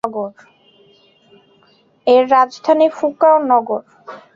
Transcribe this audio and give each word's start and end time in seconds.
এর 2.07 2.23
রাজধানী 2.31 2.87
ফুকুওকা 2.89 3.31
নগর। 3.51 3.81